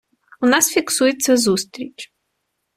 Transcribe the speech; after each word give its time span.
У 0.41 0.45
нас 0.47 0.69
фіксується 0.69 1.37
зустріч. 1.37 2.13